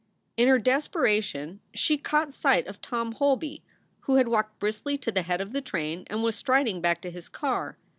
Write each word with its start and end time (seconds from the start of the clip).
In 0.35 0.47
her 0.47 0.57
desperation 0.57 1.59
she 1.75 1.95
caught 1.95 2.33
sight 2.33 2.65
of 2.65 2.81
Tom 2.81 3.11
Holby, 3.11 3.61
who 3.99 4.15
had 4.15 4.29
walked 4.29 4.57
briskly 4.57 4.97
to 4.97 5.11
the 5.11 5.21
head 5.21 5.41
of 5.41 5.51
the 5.53 5.61
train 5.61 6.05
and 6.07 6.23
was 6.23 6.35
striding 6.35 6.81
back 6.81 7.01
to 7.03 7.11
his 7.11 7.29
car. 7.29 7.77